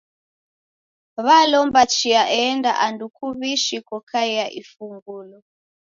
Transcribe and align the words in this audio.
W'alomba 1.25 1.81
chia 1.95 2.23
eenda 2.39 2.71
andu 2.85 3.05
kuw'ishi 3.17 3.77
kokaia 3.87 4.45
ifungulo. 4.61 5.37